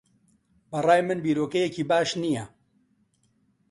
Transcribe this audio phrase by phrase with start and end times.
[0.69, 2.45] بە ڕای من بیرۆکەیەکی باش نییە.